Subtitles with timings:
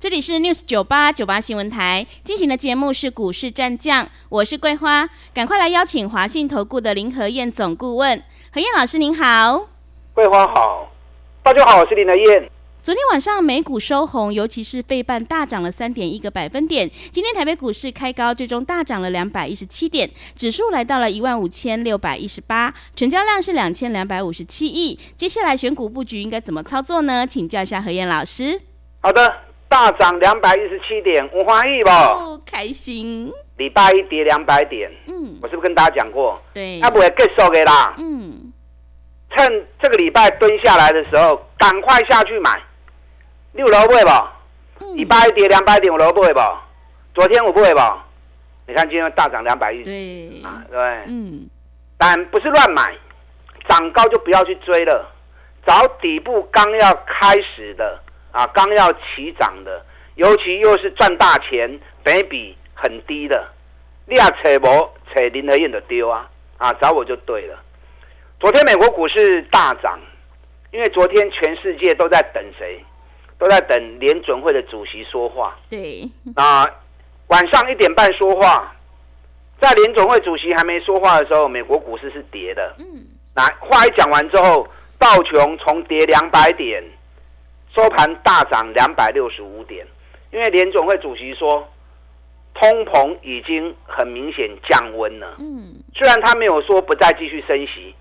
[0.00, 8.22] 这里是 News 九八九八新闻台进行的节目是股市战将，我是桂花，赶快来邀请华信投顾的林和燕总顾问，
[8.52, 9.66] 何燕老师您好，
[10.14, 10.88] 桂花好，
[11.42, 12.48] 大家好，我是林和燕。
[12.80, 16.88] 昨天晚上美股收红，尤其是费半大涨了三点一个百分点。
[17.10, 24.96] 今天台北股市开高，最终大涨了两百一十七点，指数来到了一万五千六百一十八，成交量是两千两百五十七亿。
[25.16, 27.26] 接下来选股布局应该怎么操作呢？
[27.26, 28.60] 请教一下何燕老师。
[29.00, 29.47] 好的。
[29.68, 31.90] 大涨两百一十七点，我欢喜不？
[31.90, 33.32] 哦，开心。
[33.56, 36.40] 礼拜一跌两百点，嗯，我是不是跟大家讲过？
[36.54, 37.94] 对，那不会结束的啦。
[37.98, 38.52] 嗯，
[39.30, 42.62] 趁这个礼拜蹲下来的时候，赶快下去买。
[43.52, 44.36] 你有不会吧？
[44.94, 46.64] 礼拜一跌两百点，我不会吧？
[47.14, 48.06] 昨天我不会吧？
[48.68, 51.48] 你看今天大涨两百一，对啊，对，嗯，
[51.96, 52.96] 但不是乱买，
[53.68, 55.10] 涨高就不要去追了，
[55.66, 58.00] 找底部刚要开始的。
[58.32, 59.84] 啊，刚要起涨的，
[60.16, 63.48] 尤其又是赚大钱、本益比很低的，
[64.06, 66.28] 你啊扯我扯林和燕的丢啊！
[66.58, 67.58] 啊，找我就对了。
[68.40, 69.98] 昨天美国股市大涨，
[70.70, 72.84] 因为昨天全世界都在等谁？
[73.38, 75.56] 都在等联准会的主席说话。
[75.70, 76.08] 对。
[76.34, 76.66] 啊，
[77.28, 78.74] 晚上一点半说话，
[79.60, 82.74] 在联准会主席还没说话的时候，美国股市是跌的。
[82.78, 83.06] 嗯。
[83.34, 84.66] 那话一讲完之后，
[84.98, 86.82] 道琼重跌两百点。
[87.78, 89.86] 收盘大涨两百六十五点，
[90.32, 91.64] 因为联总会主席说，
[92.52, 95.36] 通膨已经很明显降温了。
[95.38, 97.94] 嗯，虽然他没有说不再继续升息，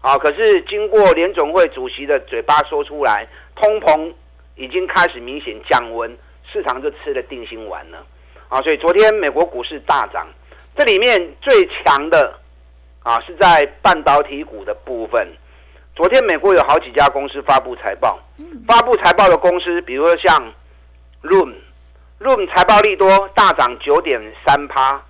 [0.00, 3.26] 啊，可是经过联总会主席的嘴巴说出来，
[3.56, 4.12] 通膨
[4.54, 6.16] 已经开始明显降温，
[6.52, 8.06] 市场就吃了定心丸了。
[8.48, 10.28] 啊，所以昨天美国股市大涨，
[10.76, 12.38] 这里面最强的
[13.02, 15.26] 啊是在半导体股的部分。
[15.94, 18.18] 昨天美国有好几家公司发布财报，
[18.66, 20.52] 发布财报的公司，比如说像
[21.22, 25.00] Room，Room 财报利多大涨九点三趴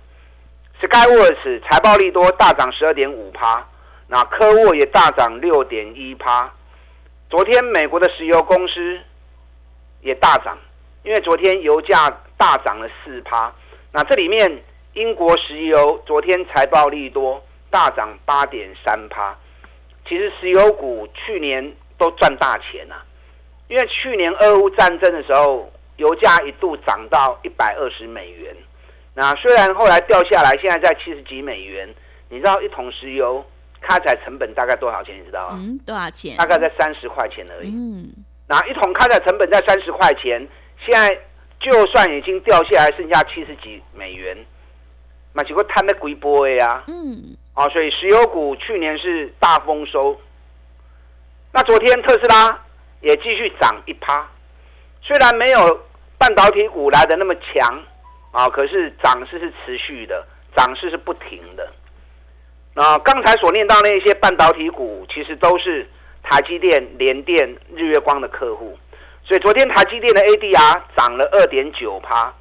[0.79, 3.67] ，Skyworks 财报利多大涨十二点五趴，
[4.07, 6.53] 那科沃也大涨六点一趴。
[7.31, 8.99] 昨天美国的石油公司
[10.01, 10.55] 也大涨，
[11.01, 13.51] 因为昨天油价大涨了四趴。
[13.91, 14.63] 那这里面
[14.93, 19.35] 英国石油昨天财报利多大涨八点三趴。
[20.07, 23.03] 其实石油股去年都赚大钱啊，
[23.67, 28.55] 因为去年俄乌战争的时候，油价一度涨到一百二十美元。
[29.13, 31.87] 那虽然后来掉下来，现在在七十几美元。
[32.27, 33.45] 你知道一桶石油
[33.79, 35.15] 开采成本大概多少钱？
[35.17, 35.59] 你知道吗？
[35.61, 36.35] 嗯，多少钱？
[36.35, 37.69] 大概在三十块钱而已。
[37.69, 38.11] 嗯，
[38.47, 40.45] 那一桶开采成本在三十块钱，
[40.83, 41.17] 现在
[41.59, 44.35] 就算已经掉下来，剩下七十几美元，
[45.35, 46.83] 那结果摊的贵波呀。
[46.87, 47.37] 嗯。
[47.53, 50.19] 啊，所以石油股去年是大丰收。
[51.53, 52.59] 那昨天特斯拉
[52.99, 54.27] 也继续涨一趴，
[55.01, 55.79] 虽然没有
[56.17, 57.81] 半导体股来的那么强
[58.31, 61.71] 啊，可是涨势是持续的，涨势是不停的。
[62.73, 65.87] 那刚才所念到那些半导体股，其实都是
[66.23, 68.77] 台积电、联电、日月光的客户。
[69.23, 72.33] 所以昨天台积电的 ADR 涨了二点九趴，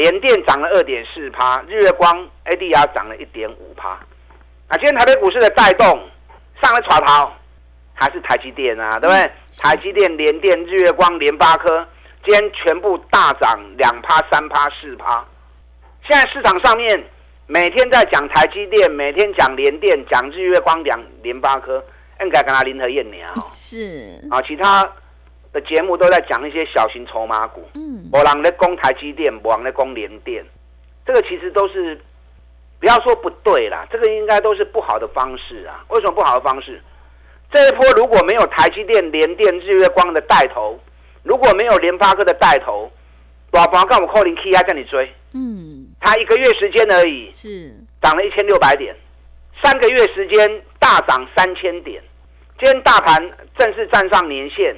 [0.00, 4.00] 联电涨了二点四趴，日月光 ADR 涨了一点五趴。
[4.66, 5.86] 那今天台北股市的带动
[6.62, 7.30] 上了船头，
[7.92, 9.30] 还是台积电啊，对不对？
[9.58, 11.86] 台积电、联电、日月光、联发科，
[12.24, 15.22] 今天全部大涨两趴、三趴、四趴。
[16.08, 17.04] 现在市场上面
[17.46, 21.84] 每天在讲台积电，每天讲联电、讲日月光、讲联发科，
[22.22, 23.28] 应该跟他林和彦聊。
[23.50, 24.90] 是啊，其他
[25.52, 27.68] 的节目都在讲一些小型筹码股。
[27.74, 30.44] 嗯，我人在攻台积电，没人在攻联电，
[31.06, 32.00] 这个其实都是。
[32.78, 35.84] 不要说不对啦，这个应该都是不好的方式啊。
[35.88, 36.80] 为什么不好的方式？
[37.52, 40.80] 这一波如果没有台积电、联电、日月光的带头，
[41.22, 42.90] 如果没有联发科的带头，
[43.50, 45.14] 老黄干我扣零 K 啊，叫你追。
[45.34, 47.70] 嗯，他一个月时间而已，是
[48.00, 48.96] 涨了一千六百点，
[49.62, 52.02] 三个月时间大涨三千点。
[52.58, 54.74] 今天大盘正式站上年线，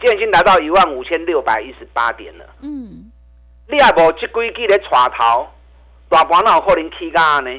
[0.00, 2.44] 今天已经来到一万五千六百一十八点了。
[2.60, 3.10] 嗯，
[3.66, 5.48] 你也无这几支的带头。
[6.08, 7.50] 大盘哪有可能起价呢？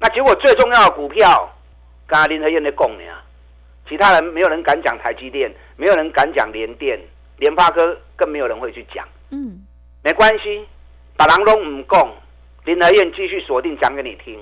[0.00, 1.52] 那结果最重要的股票，
[2.06, 3.04] 刚才林和燕在讲呢，
[3.88, 6.98] 其他人没有人敢讲台积电，没有人敢讲联电、
[7.36, 9.06] 联发科，更没有人会去讲。
[9.30, 9.66] 嗯，
[10.02, 10.64] 没关系，
[11.16, 12.08] 把狼龙唔讲，
[12.64, 14.38] 林和燕继续锁定讲给你听。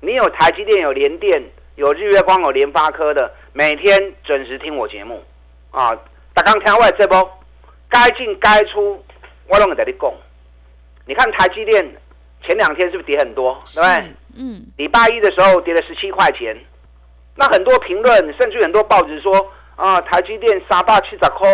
[0.00, 1.42] 你有台积电、有联电、
[1.76, 5.22] 有日月光、有联发科的，每天准时听我节目
[5.70, 5.96] 啊！
[6.34, 7.38] 大家听我这波，
[7.88, 9.02] 该进该出，
[9.46, 10.12] 我拢会跟你讲。
[11.06, 11.82] 你看台积电
[12.42, 13.58] 前两天是不是跌很多？
[13.74, 14.14] 对不对？
[14.36, 14.66] 嗯。
[14.76, 16.56] 礼拜一的时候跌了十七块钱，
[17.36, 21.48] 那很多评论，甚至很多报纸说啊，台积电三百七十块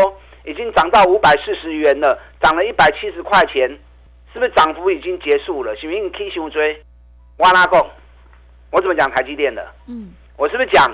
[0.44, 3.78] 已经涨到五百四十元了，涨了一百七十块钱。
[4.32, 5.74] 是不是涨幅已经结束了？
[5.74, 6.80] 是不是你 K 熊追？
[7.36, 7.84] 我哪讲？
[8.70, 9.66] 我怎么讲台积电的？
[9.88, 10.88] 嗯，我是不是讲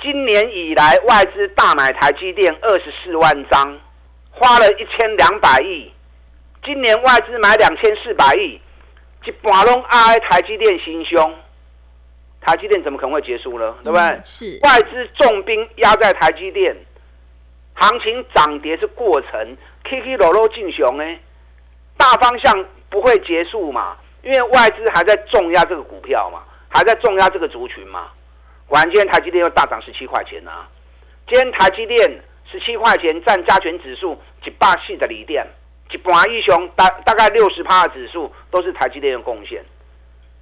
[0.00, 3.76] 今年以来外资大买台积电二十四万张，
[4.30, 5.92] 花了一千两百亿。
[6.64, 8.60] 今年外资买两千四百亿，
[9.24, 11.34] 一半拢挨台积电心胸。
[12.40, 13.74] 台积电怎么可能会结束呢？
[13.82, 14.06] 对不对？
[14.06, 16.76] 嗯、是外资重兵压在台积电，
[17.74, 21.18] 行情涨跌是过程，K K 落落进熊呢？
[21.96, 23.96] 大方向不会结束嘛？
[24.22, 28.08] 因为外资还在重压这个股票嘛，还在重压这个族群嘛。
[28.68, 30.68] 果然今天台积电又大涨十七块钱啊！
[31.26, 32.08] 今天台积电
[32.50, 35.46] 十七块钱占加权指数一百四的里电，
[35.90, 39.64] 一半以上大大概六十趴的指数都是台积电的贡献。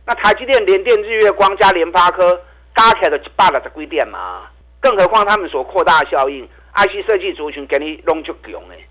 [0.04, 2.40] 那台积电、联电、日月光加联发科
[2.74, 4.48] 加起来的一百六十几点嘛？
[4.80, 8.86] 更何况他们所扩大的效应，IC 设计族群给你弄足强诶！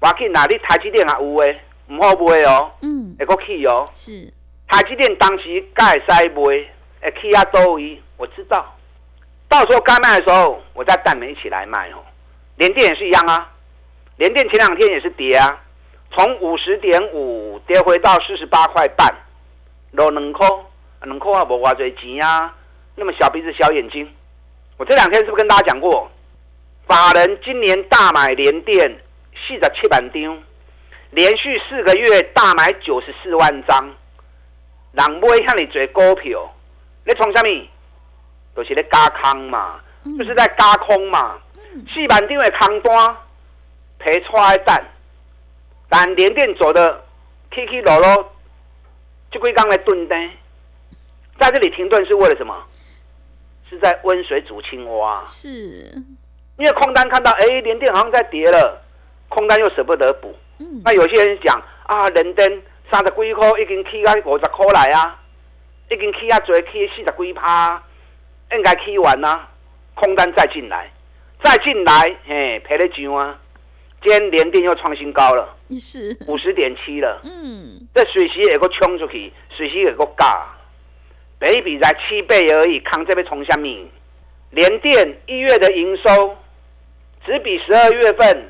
[0.00, 1.60] 我紧哪里台积电也有诶？
[1.88, 3.84] 唔好买哦，嗯，会阁去哦。
[3.92, 4.32] 是
[4.68, 6.66] 台积电当时该使买，
[7.00, 8.76] 会起啊多位，我知道。
[9.48, 12.04] 到时候该卖的时候，我再带你们一起来卖哦。
[12.56, 13.50] 联电也是一样啊，
[14.16, 15.58] 联电前两天也是跌啊，
[16.12, 19.12] 从五十点五跌回到四十八块半，
[19.92, 20.46] 落两块，
[21.02, 22.54] 两块啊无偌济钱啊，
[22.94, 24.08] 那么小鼻子小眼睛。
[24.76, 26.10] 我这两天是不是跟大家讲过，
[26.86, 28.88] 法人今年大买联电
[29.34, 30.42] 四十七万张。
[31.12, 33.90] 连续四个月大买九十四万张，
[34.92, 36.54] 人买向你做股票，
[37.04, 37.68] 你创什么？
[38.54, 41.38] 都、就是在加空嘛，嗯、就是在加空嘛。
[41.92, 43.16] 四万张的空单，
[43.98, 44.84] 赔出来蛋。
[45.88, 47.04] 但联电走的
[47.54, 48.32] 起起落落，
[49.30, 50.30] 就几刚来炖单，
[51.38, 52.54] 在这里停顿是为了什么？
[53.68, 55.22] 是在温水煮青蛙。
[55.24, 55.48] 是，
[56.56, 58.82] 因为空单看到，哎，联电好像在跌了，
[59.28, 60.36] 空单又舍不得补。
[60.58, 65.19] 嗯、那有些人讲啊，联电三十几块已经起到五十块来啊，
[65.90, 67.82] 已经起啊最起四十几趴，
[68.52, 69.48] 应该起完啦，
[69.94, 70.90] 空单再进来，
[71.42, 73.38] 再进来，嘿，赔了上啊！
[74.02, 77.20] 今天联电又创新高了，是五十点七了。
[77.24, 80.46] 嗯，这水时也个冲出去，水时也个价，
[81.38, 83.86] 本比才七倍而已，扛这边从下面。
[84.50, 86.36] 联电一月的营收
[87.24, 88.48] 只比十二月份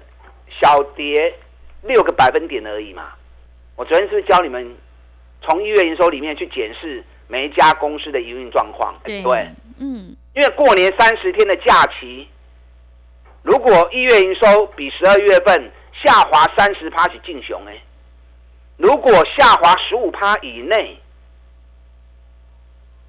[0.60, 1.34] 小跌。
[1.82, 3.14] 六个百分点而已嘛，
[3.74, 4.76] 我昨天是不是教你们
[5.40, 8.94] 从一月营收里面去检视每一家公司的营运状况？
[9.04, 9.48] 对，对
[9.78, 12.28] 嗯，因为过年三十天的假期，
[13.42, 15.70] 如果一月营收比十二月份
[16.02, 17.80] 下滑三十趴是进熊哎，
[18.76, 21.00] 如果下滑十五趴以内，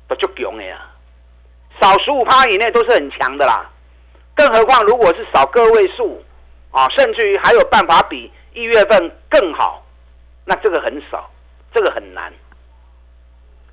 [0.08, 0.80] 都就熊哎呀，
[1.82, 3.70] 少十五趴以内都是很强的啦，
[4.36, 6.24] 更何况如果是少个位数
[6.70, 8.32] 啊，甚至于还有办法比。
[8.54, 9.82] 一月份更好，
[10.44, 11.32] 那这个很少，
[11.74, 12.34] 这个很难。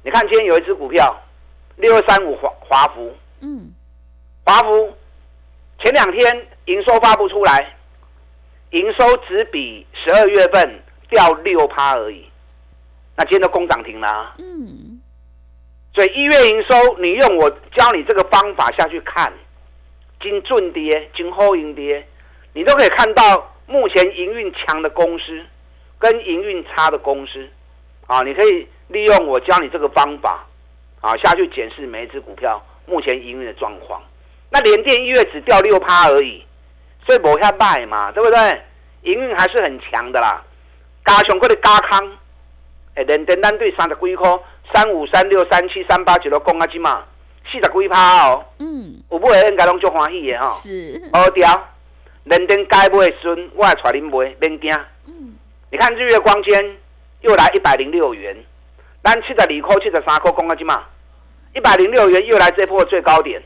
[0.03, 1.15] 你看今天有一只股票，
[1.77, 3.73] 六二三五华华孚，嗯，
[4.45, 4.97] 华孚
[5.79, 7.77] 前两天营收发布出来，
[8.71, 12.25] 营收只比十二月份掉六趴而已，
[13.17, 15.01] 那今天都攻涨停了啊，嗯，
[15.95, 19.33] 所以一月营收，你用我教你这个方法下去看，
[20.21, 22.07] 金准跌，精厚盈跌，
[22.53, 23.55] 你都可以看到。
[23.71, 25.45] 目前营运强的公司，
[25.99, 27.47] 跟营运差的公司，
[28.07, 30.45] 啊，你可以利用我教你这个方法，
[31.01, 34.03] 啊，下去检视每一只股票目前营运的状况。
[34.51, 36.45] 那联电一月只掉六趴而已，
[37.07, 38.63] 所以无下卖嘛，对不对？
[39.03, 40.43] 营运还是很强的啦。
[41.05, 42.19] 加上佢哋加康，
[42.95, 44.39] 诶，联电单对三十几块，
[44.75, 47.05] 三五三六三七三八九六公啊，几嘛，
[47.47, 48.45] 四十几趴哦。
[48.59, 50.51] 嗯，有买的应该拢足欢喜的哈。
[50.51, 51.01] 是。
[51.13, 51.69] 好掉。
[52.25, 54.71] 人登该不会损，我来带你买，免惊。
[55.07, 55.35] 嗯，
[55.71, 56.77] 你看日月光间
[57.21, 58.37] 又来一百零六元，
[59.09, 60.85] 咱七十二块、七十三块，讲个几嘛？
[61.55, 63.43] 一百零六元又来这波最高点。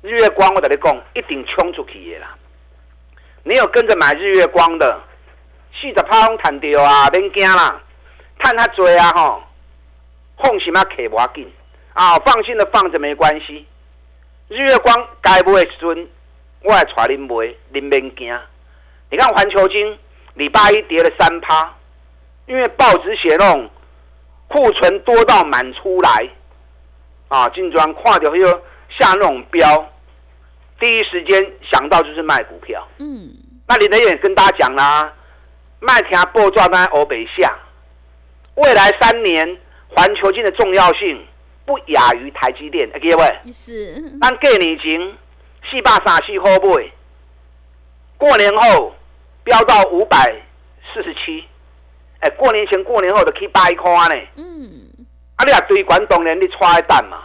[0.00, 2.34] 日月光，我跟你讲，一定冲出去的啦！
[3.42, 4.98] 你有跟着买日月光的，
[5.78, 7.78] 四十趴拢赚掉啊，免惊啦，
[8.38, 9.42] 赚较多啊吼，
[10.38, 11.52] 放心啊，客无要紧
[11.92, 13.66] 啊，放心的放着没关系。
[14.48, 16.08] 日月光该不会损？
[16.62, 18.34] 我来带您买，您免惊。
[19.10, 19.98] 你看环球晶
[20.32, 21.74] 礼拜一跌了三趴，
[22.46, 23.68] 因为报纸写弄
[24.48, 26.28] 库存多到满出来，
[27.28, 28.48] 啊，进庄跨掉又
[28.88, 29.92] 下那种标，
[30.78, 32.86] 第一时间想到就是卖股票。
[32.98, 33.30] 嗯，
[33.66, 35.12] 那林德燕跟大家讲啦，
[35.80, 37.52] 卖听报纸在欧北下，
[38.54, 41.26] 未来三年环球金的重要性
[41.64, 42.88] 不亚于台积电。
[42.90, 45.00] 各位，是，但过年前
[45.68, 46.92] 四百三十四块买，
[48.16, 48.94] 过年后
[49.42, 50.34] 飙到五百
[50.94, 51.44] 四十七。
[52.20, 54.22] 哎，过年前、过年后就可以八块呢。
[54.36, 54.88] 嗯，
[55.36, 57.24] 啊，你啊追广东人，你踹蛋嘛？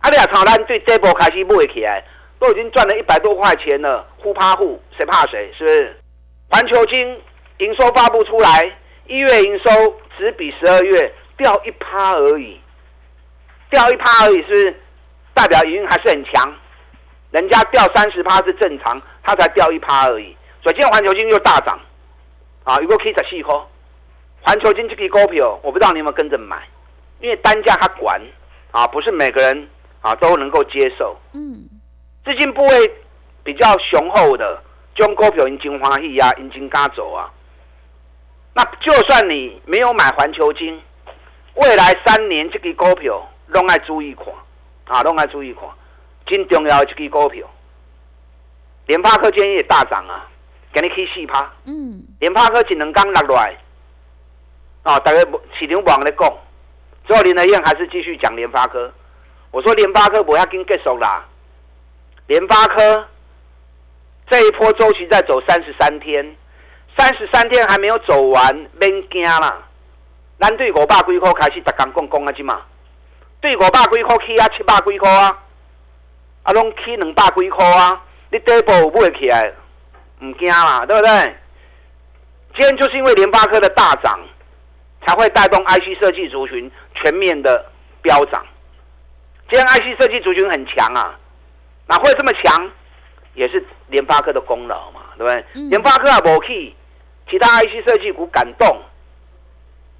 [0.00, 2.04] 啊，你啊从咱对这波开始买起来，
[2.38, 5.52] 都已经赚了一百多块钱了，互怕互，谁怕谁？
[5.56, 5.96] 是不是？
[6.50, 7.20] 环球金
[7.58, 8.76] 营收发布出来，
[9.06, 9.70] 一月营收
[10.16, 12.60] 只比十二月掉一趴而已，
[13.70, 14.80] 掉一趴而已，是不是？
[15.34, 16.54] 代表营运还是很强，
[17.30, 20.36] 人家掉三十趴是正常，它才掉一趴而已。
[20.62, 21.80] 所以今天环球金又大涨，
[22.64, 23.66] 啊，如果可以再细科。
[24.44, 26.56] 环球金这个股票，我不知道你有没有跟着买，
[27.20, 28.20] 因为单价它管
[28.72, 29.68] 啊，不是每个人
[30.00, 31.16] 啊都能够接受。
[31.32, 31.64] 嗯，
[32.24, 32.94] 资金部位
[33.44, 34.62] 比较雄厚的，
[34.94, 37.30] 这种股票已经欢喜啊，已经嘎走啊。
[38.54, 40.80] 那就算你没有买环球金，
[41.54, 44.26] 未来三年这个股票拢爱注意看
[44.86, 45.62] 啊，拢爱注意看。
[46.26, 47.44] 真重要的这个股票，
[48.86, 50.28] 联发科今天也大涨啊，
[50.72, 51.52] 给你去四趴。
[51.64, 53.56] 嗯，联发科只能刚落来。
[54.82, 55.18] 啊、大概
[55.58, 56.32] 市场网咧讲，
[57.06, 58.92] 最后林德燕还是继续讲联发科。
[59.52, 61.24] 我说联发科不要跟结束啦，
[62.26, 63.06] 联发科
[64.28, 66.36] 这一波周期在走三十三天，
[66.98, 69.56] 三十三天还没有走完，免惊啦。
[70.40, 72.62] 咱对五百几块开始逐工讲讲啊，只嘛，
[73.40, 75.38] 对五百几块起啊，七百几块啊，
[76.42, 79.52] 啊拢起两百几块啊，你底部买起来，
[80.20, 81.36] 唔惊啦，对不对？
[82.56, 84.18] 今天就是因为联发科的大涨。
[85.06, 87.64] 才会带动 IC 设计族群全面的
[88.00, 88.44] 飙涨。
[89.50, 91.18] 今天 IC 设计族群很强啊，
[91.86, 92.70] 哪会这么强？
[93.34, 95.44] 也是联发科的功劳嘛，对不对？
[95.54, 96.74] 嗯、联发科啊，无去，
[97.28, 98.80] 其他 IC 设计股感动，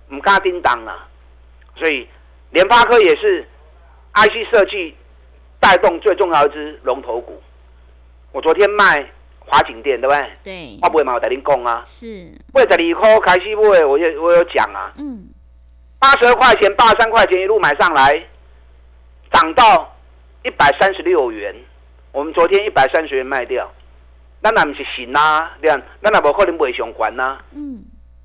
[0.08, 1.08] 唔敢叮当啊。
[1.76, 2.06] 所以
[2.50, 3.48] 联发科也是
[4.14, 4.94] IC 设计
[5.58, 7.42] 带动最重要一支龙头股。
[8.32, 9.10] 我昨天卖。
[9.46, 10.30] 华景店对不对？
[10.42, 11.82] 对，我不会嘛，我带您讲啊。
[11.86, 12.06] 是，
[12.54, 14.92] 为十二块开始买，我有我有讲啊。
[14.96, 15.28] 嗯，
[15.98, 18.24] 八十二块钱、八十三块钱一路买上来，
[19.32, 19.96] 涨到
[20.42, 21.54] 一百三十六元。
[22.12, 23.70] 我们昨天一百三十元卖掉，
[24.40, 25.50] 那那不是行啊？
[25.62, 27.38] 这样，那那不可能不会相关呐。
[27.52, 27.82] 嗯，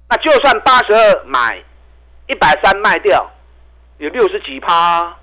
[0.10, 1.58] 那就算八十二买，
[2.28, 3.30] 一百三卖掉，
[3.98, 5.16] 有六十几趴，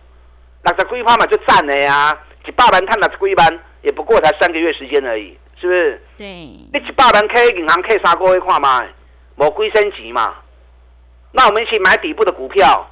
[0.63, 2.19] 六十几趴嘛就赚了呀。
[2.47, 5.37] 一百万赚六十几万，也不过才三个月时间而已。
[5.65, 6.03] 是不是？
[6.19, 8.85] 对，你一百万开银行开三个月看嘛，
[9.37, 10.35] 无几升级嘛？
[11.33, 12.87] 那我们一起买底部的股票，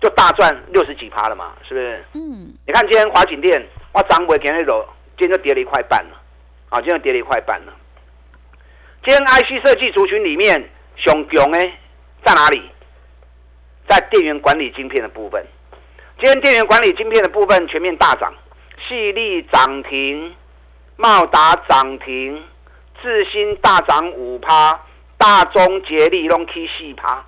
[0.00, 1.52] 就大赚六十几趴了嘛？
[1.62, 2.04] 是不是？
[2.14, 2.52] 嗯。
[2.66, 4.84] 你看今天华景店，我涨尾给那走，
[5.16, 6.20] 今天就跌了一块半了，
[6.70, 7.72] 啊，今天跌了一块半了。
[9.04, 11.78] 今天 IC 设计族群里面，熊熊哎，
[12.24, 12.60] 在哪里？
[13.88, 15.46] 在电源管理晶片的部分。
[16.18, 18.34] 今天电源管理晶片的部分全面大涨，
[18.88, 20.34] 矽力涨停。
[20.96, 22.40] 茂达涨停，
[23.02, 24.80] 智新大涨五趴，
[25.18, 27.24] 大中捷力拢起四趴。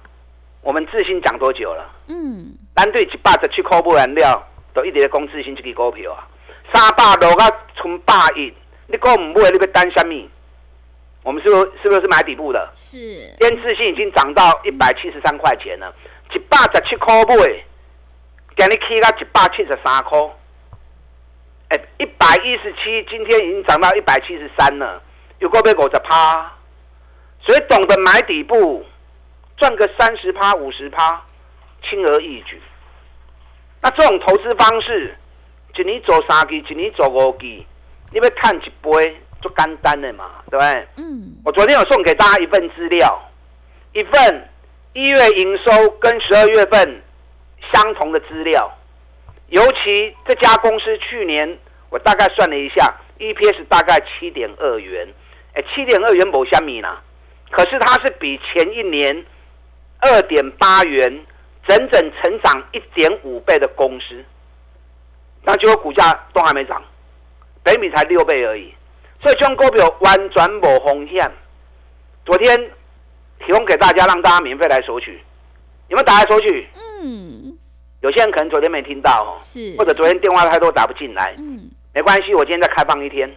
[0.63, 1.85] 我们智新涨多久了？
[2.07, 4.41] 嗯，单对一百十七块不燃料，
[4.73, 6.27] 都一直在讲智新这支股票啊。
[6.73, 8.53] 三百六啊，存百亿，
[8.87, 10.29] 你讲唔买，你要担什么？
[11.25, 12.71] 我们是不是是不是买底部的？
[12.77, 12.97] 是。
[13.41, 15.93] 今天智信已经涨到一百七十三块钱了，
[16.33, 17.35] 一百十七块买，
[18.57, 20.19] 今日起到一百七十三块。
[21.69, 25.03] 哎，一百一十七，今天已经涨到一百七十三了，
[25.41, 26.53] 有够被狗在趴，
[27.41, 28.85] 所以懂得买底部，
[29.57, 31.25] 赚个三十趴、五十趴，
[31.83, 32.61] 轻而易举。
[33.83, 35.17] 那这种投资方式，
[35.77, 37.67] 一年做三季，一年做五季，
[38.13, 40.89] 你要看一杯就简单的嘛，对不对？
[40.97, 41.35] 嗯。
[41.45, 43.21] 我昨天有送给大家一份资料，
[43.93, 44.49] 一份
[44.93, 47.03] 一月营收跟十二月份
[47.73, 48.73] 相同的资料。
[49.49, 55.07] 尤其这家公司去年，我大概算了一下，EPS 大概七点二元，
[55.55, 56.99] 哎，七点二元某虾米呢？
[57.51, 59.25] 可是它是比前一年
[60.01, 61.25] 二点八元，
[61.69, 64.25] 整整成长一点五倍的公司，
[65.43, 66.83] 那结果股价都还没涨，
[67.63, 68.75] 北米才六倍而已，
[69.23, 71.31] 所以这种股票完全没风险。
[72.25, 72.71] 昨天
[73.39, 75.21] 提供给大家，让大家免费来索取，
[75.87, 76.69] 有没有打来索取？
[77.01, 77.46] 嗯。
[78.01, 79.75] 有些人可能昨天没听到，是。
[79.79, 83.29] 或者昨天电话太多打不进来，嗯，没关系，我今天再开放一天，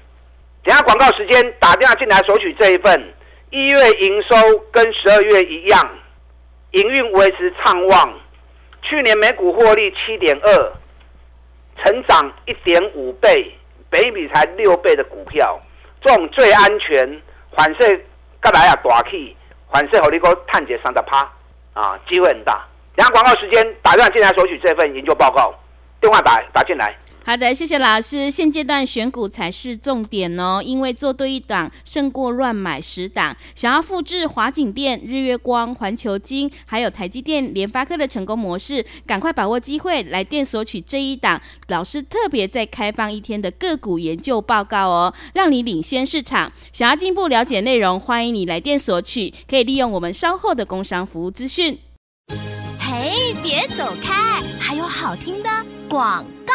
[0.64, 3.14] 等下广告时间打电话进来索取这一份
[3.50, 4.36] 一月营收
[4.72, 5.90] 跟十二月一样，
[6.72, 8.14] 营运维持畅旺，
[8.82, 10.74] 去年每股获利七点二，
[11.78, 13.52] 成长一点五倍，
[13.90, 15.60] 本益比才六倍的股票，
[16.02, 17.22] 这种最安全，
[17.56, 18.00] 反射，
[18.40, 19.36] 干来啊大气，
[19.72, 21.28] 反正和你个探解三十趴
[21.74, 22.68] 啊，机会很大。
[23.00, 25.56] 两广告时间，打断进来索取这份研究报告，
[26.02, 26.94] 电话打打进来。
[27.24, 28.30] 好的，谢谢老师。
[28.30, 33.34] 现阶段选股才是重点哦，因为做对一档胜过乱买十档。
[33.56, 46.52] 想要复制华景电、日月光、环球金，还有台积电、联发科的成功模式，赶快把握机会来电索取这一档老师特别再开放一天的个股研究报告哦，让你领先市场。
[46.74, 51.80] 想要进一步了解内容，欢迎你来电索取，可以利用我们稍后的工商服务资讯。
[53.02, 55.50] 嘿，别走开，还有好听的
[55.88, 56.54] 广告。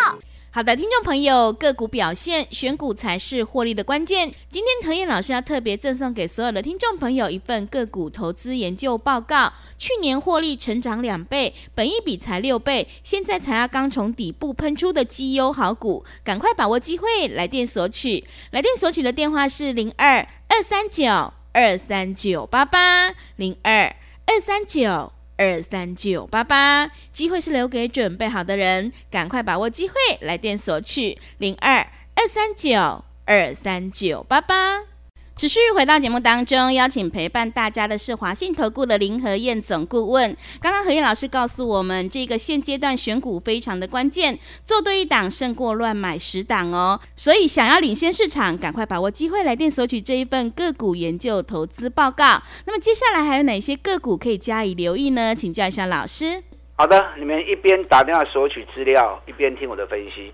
[0.50, 4.30] 好的，听众朋友，个股表现，选股才是获利的关键。
[4.50, 9.54] 今天藤燕老师要特别赠送给所有的听众朋友一份个股投资研究报告。
[9.78, 18.22] 去年获利成长两倍，本益比才六倍，现在才要刚从底部喷出的绩优好股，赶快把握机会，来电索取。
[18.50, 23.96] 来电索取的电话是零二二三九二三九八八零二
[24.26, 25.13] 二三九。
[25.36, 31.78] 二三九八八，机会是留给准备好的人，赶快把握机会，来电索取零二
[32.14, 34.93] 二三九二三九八八。
[35.36, 40.34] 持续回到节目当中，邀请陪伴大家的是华信投顾的林和燕总顾问。
[40.60, 47.00] 刚刚和燕老师告诉我们，这个现阶段选股非常的关键，做对一档胜过乱买十档哦。
[47.16, 52.40] 所以想要领先市场，赶快把握机会来电索取这一份个股研究投资报告。
[52.66, 55.34] 那么接下来还有哪些个股可以加以留意呢？
[55.34, 56.44] 请教一下老师。
[56.76, 60.32] 好的，你们一边打电话索取资料，一边听我的分析。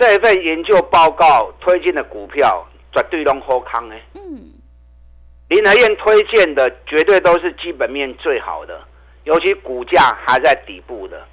[0.00, 2.66] 这一份研究报告推荐的股票。
[2.92, 4.02] 绝对拢好康诶！
[4.14, 4.52] 嗯，
[5.48, 8.80] 林和燕推荐的绝对都是基本面最好的，
[9.24, 11.26] 尤其股价还在底部的。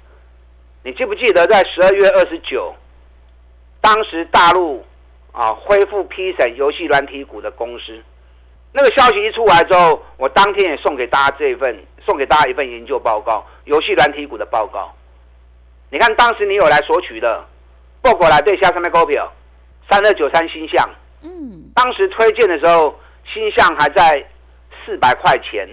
[0.82, 2.74] 你记不记得在十二月二十九，
[3.82, 4.82] 当时大陆
[5.32, 8.02] 啊恢复批审游戏软体股的公司，
[8.72, 14.94] 那个消息一出来之后，我当天也送给大家这一份，送给大家一份研究报告，游戏软体股的报告。
[15.90, 17.44] 你看当时你有来索取的，
[18.00, 19.30] 报过来对下上面股票，
[19.90, 20.88] 三二九三星象。
[21.74, 22.98] 当时推荐的时候，
[23.32, 24.26] 鈊象还在
[24.84, 25.68] 四百块钱，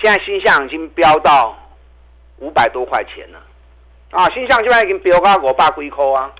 [0.00, 1.56] 现在鈊象已经飙到
[2.38, 3.42] 五百多块钱了。
[4.10, 6.32] 啊，鈊象现在已经飙到五百几块啊！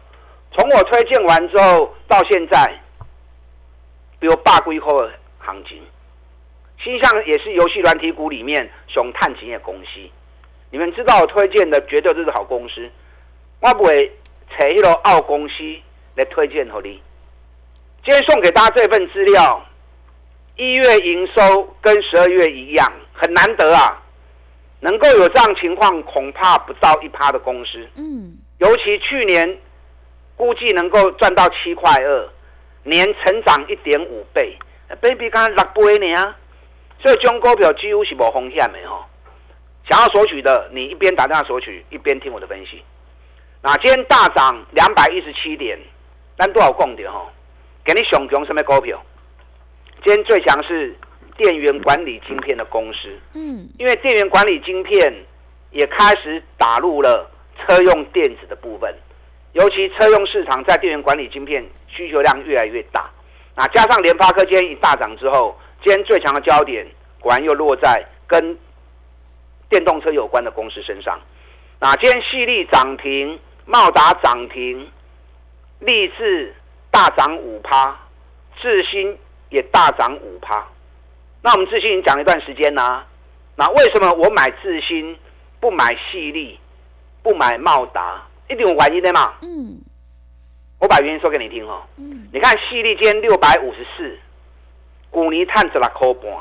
[0.53, 2.81] 从我推荐完之后到现在，
[4.19, 5.83] 飙百几块的行情。
[6.81, 10.01] 鈊象也是游戏软体股里面熊探钱的公司，
[10.71, 12.89] 你们知道我推荐的绝对都是好公司，
[13.61, 14.11] 我不会
[14.59, 15.55] 找一个奥公司
[16.15, 17.03] 来推荐给你。
[18.05, 19.63] 今天送给大家这份资料，
[20.57, 24.03] 一月营收跟十二月一样，很难得啊！
[24.81, 27.87] 能够有这样情况，恐怕不到一趴的公司。
[27.97, 29.59] 嗯，尤其去年
[30.37, 32.29] 估计能够赚到七块二，
[32.85, 34.57] 年成长一点五倍
[35.01, 36.37] ，baby 刚刚六倍呢啊！
[37.03, 39.05] 所以中股票几乎是无风险的哦。
[39.89, 42.83] 想要索取的，你一边打电话索取，一边听我的分析。
[43.61, 45.79] 那今天大涨两百一十七点，
[46.39, 47.27] 咱多少共点哈？
[47.89, 49.03] 给你熊熊什么股票？
[50.05, 50.95] 今天最强是
[51.39, 55.11] 电源管理晶片的公司，嗯，因为电源管理晶片
[55.71, 58.95] 也开始打入了车用电子的部分，
[59.53, 63.11] 尤其车用市场在电源管理晶片需求量越来越大。
[63.57, 66.87] 那加上联发科今天一大涨之后，今天最强的焦点
[67.19, 68.55] 果然又落在跟
[69.71, 71.19] 电动车有关的公司身上。
[71.81, 74.87] 那今天矽力涨停，茂达涨停，
[75.79, 76.55] 立智。
[76.99, 77.97] 大涨五趴，
[78.61, 79.17] 智新
[79.51, 80.67] 也大涨五趴。
[81.43, 83.07] 那我们智新已经讲了一段时间啦、啊。
[83.55, 85.17] 那为什么我买智新
[85.61, 86.59] 不买细力，
[87.23, 88.21] 不买茂达？
[88.49, 89.35] 一定有原因的嘛。
[89.43, 89.79] 嗯。
[90.81, 91.85] 我把原因说给你听哦。
[91.99, 92.29] 嗯。
[92.33, 94.19] 你看细力今天六百五十四，
[95.09, 96.33] 股尼探十六块半，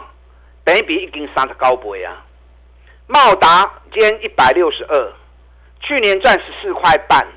[0.64, 2.26] 本益比已经三十九倍啊。
[3.06, 5.14] 茂达今天一百六十二，
[5.82, 7.28] 去年赚十四块半，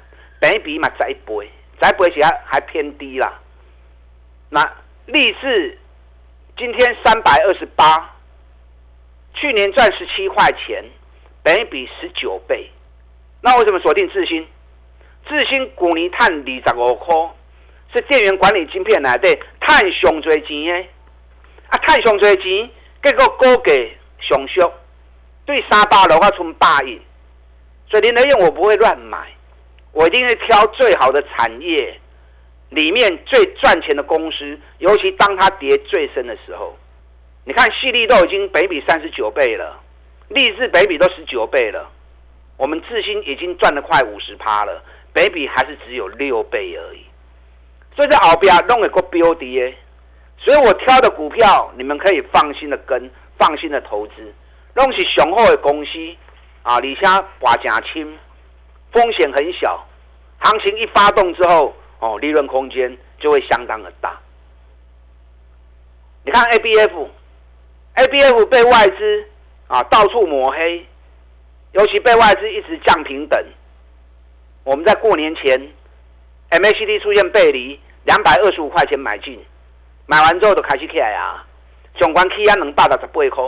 [0.40, 1.50] 本益比嘛才一倍。
[1.80, 3.40] 再不会起来还偏低啦。
[4.48, 4.62] 那
[5.06, 5.78] 力智
[6.56, 8.14] 今天三百二十八，
[9.34, 10.84] 去年赚十七块钱，
[11.42, 12.70] 本益比十九倍。
[13.40, 14.46] 那为什么锁定智新？
[15.26, 17.14] 智新股尼碳二十五块，
[17.94, 20.88] 是电源管理晶片来的，碳上最钱的。
[21.68, 22.70] 啊，碳上最钱，
[23.02, 23.72] 结果股价
[24.20, 24.72] 上修，
[25.46, 27.00] 对三百的话冲八亿，
[27.88, 29.28] 所以林和彦我不会乱买。
[29.92, 31.98] 我一定会挑最好的产业
[32.70, 36.76] 里面最赚钱的公司，尤其当它跌最深的时候。
[37.44, 39.80] 你看，矽力都已经北比三十九倍了，
[40.28, 41.90] 力智北比都十九倍了。
[42.56, 47.04] 我们智新已经赚了快五十趴了，北比还是只有六倍而已。
[47.96, 49.74] 所以在后边弄一个标的，
[50.38, 54.32] 所以我挑的股票你们可以放心的跟，放心的投资，
[54.74, 55.98] 弄起雄厚的公司
[56.62, 56.94] 啊，而且
[57.40, 58.18] 活正轻，
[58.92, 59.86] 风险很小，
[60.38, 64.18] 行情一发动之后，哦，利润空间就会相当的大。
[66.24, 69.24] 你看 ABF，ABF 被外资
[69.68, 70.86] 啊到处抹黑，
[71.72, 73.44] 尤其被外资一直降平等。
[74.64, 75.58] 我们在过年前
[76.50, 79.42] ，MACD 出现背离，两百二十五块钱买进，
[80.06, 81.46] 买完之后就开始起来啊，
[81.98, 83.44] 上关起啊两百六十八块。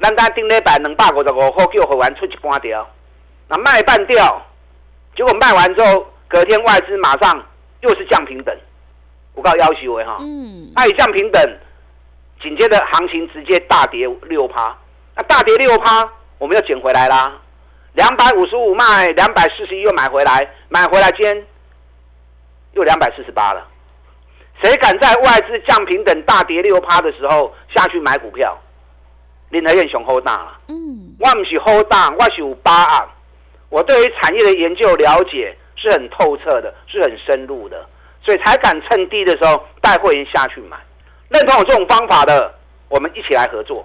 [0.00, 2.88] 咱家顶礼拜两百五十五块叫会员出一半掉，
[3.50, 4.40] 那卖半掉，
[5.16, 7.44] 结果卖完之后，隔天外资马上
[7.80, 8.56] 又是降平等。
[9.34, 11.58] 我告要求为哈，嗯，那一降平等，
[12.40, 14.76] 紧接着行情直接大跌六趴，
[15.16, 16.08] 那大跌六趴，
[16.38, 17.32] 我们又捡回来啦，
[17.94, 21.46] 两百五十五卖，两百四十一又买回来，买回来今天
[22.72, 23.66] 又两百四十八了。
[24.62, 28.56] 谁敢在外资降平等大跌六趴的时候下去买股票？
[29.48, 33.08] 林德燕熊 hold 大了，嗯，我唔是 hold 大，我是有把握。
[33.70, 37.86] 我对于产业的研究了解是很透彻的，是很深入的。
[38.22, 40.76] 所以才敢趁低的时候带会员下去买，
[41.30, 42.54] 认同我这种方法的，
[42.90, 43.82] 我们一起来合作。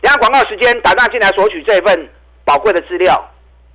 [0.00, 2.08] 等下广告时间，打电话进来索取这份
[2.44, 3.14] 宝贵的资料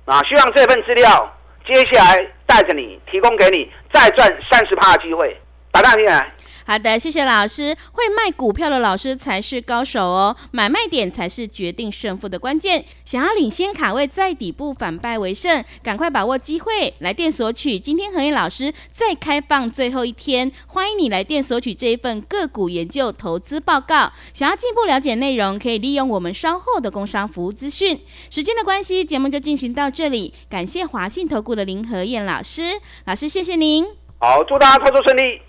[0.06, 0.22] 啊！
[0.22, 1.36] 希望这份资料
[1.66, 5.38] 接下来带着你，提供给你再赚三十趴的机会。
[5.70, 6.32] 打电话进来。
[6.70, 7.76] 好的，谢谢老师。
[7.90, 12.84] 会卖股票的老师才是高手哦，买卖点才是决定胜负的关键。
[13.04, 17.76] 想要领先卡位，在底部反败为胜，赶快把握机会，来电索取。
[17.76, 24.12] 今天何燕老师再开放最后一天，欢迎你来电索取这一份个股研究投资报告。
[24.32, 27.98] 想要进一步了解内容，可以利用我们稍后的工商服务资讯。
[28.30, 30.32] 时间的关系，节目就进行到这里。
[30.48, 33.84] 感谢华信投顾的林和燕老师，老师谢谢您。
[34.20, 35.40] 好，祝大家操作顺利。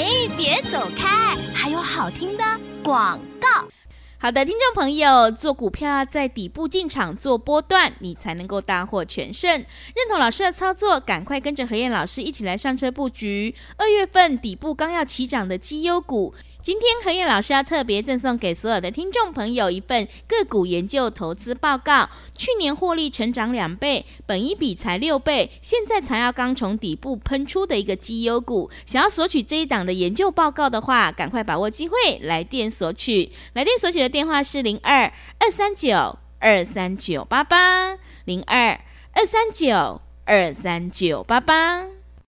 [0.00, 1.36] 哎，别走开！
[1.54, 2.42] 还有好听的
[2.82, 3.68] 广告。
[4.16, 9.50] 好的，听众朋友，做股票在底部进场做波段，你才能够大获全胜。
[9.50, 13.54] 认同老师的操作，赶快跟着何燕老师一起来上车布局。
[13.76, 16.34] 二月份底部刚要起涨的绩优股。
[16.62, 22.08] 今天和彦老师要特别赠送给所有的听众朋友一份个股研究投资报告。
[22.36, 28.70] 去年获利成长两倍，本一比才六倍，现在才要刚从底部喷出的一个绩优股。
[28.84, 33.32] 想要索取这一档的研究报告的话，赶快把握机会来电索取。
[33.54, 37.96] 来电索取的电话是零二二三九二三九八八
[38.26, 38.78] 零二
[39.12, 41.99] 二三九二三九八八。